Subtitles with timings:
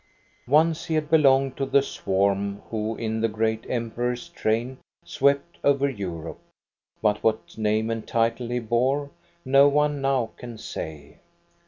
[0.49, 5.87] Once he had belonged to the swarm who in the great Emperor's train swept over
[5.87, 6.39] Europe;
[7.03, 9.11] but what name and title he bore
[9.45, 11.19] no one now can say.